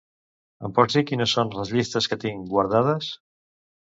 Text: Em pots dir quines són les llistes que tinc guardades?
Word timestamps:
Em 0.69 0.71
pots 0.77 0.95
dir 0.99 1.03
quines 1.11 1.33
són 1.37 1.51
les 1.57 1.73
llistes 1.75 2.07
que 2.13 2.17
tinc 2.23 2.47
guardades? 2.55 3.11